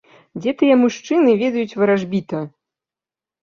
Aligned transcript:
Дзе 0.41 0.53
тыя 0.61 0.77
мужчыны 0.83 1.37
ведаюць 1.43 1.77
варажбіта! 1.83 2.45